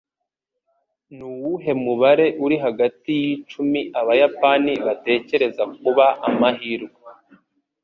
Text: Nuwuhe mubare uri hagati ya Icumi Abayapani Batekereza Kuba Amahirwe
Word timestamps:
Nuwuhe 1.15 1.71
mubare 1.83 2.27
uri 2.45 2.57
hagati 2.65 3.13
ya 3.19 3.25
Icumi 3.35 3.79
Abayapani 3.99 4.71
Batekereza 4.85 5.63
Kuba 5.79 6.05
Amahirwe 6.27 6.93